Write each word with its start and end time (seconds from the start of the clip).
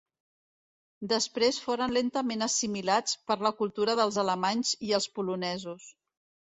Després 1.11 1.59
foren 1.65 1.93
lentament 1.97 2.47
assimilats 2.47 3.21
per 3.29 3.39
la 3.49 3.55
cultura 3.63 3.99
dels 4.03 4.21
alemanys 4.27 4.77
i 4.91 5.01
els 5.01 5.11
polonesos. 5.21 5.91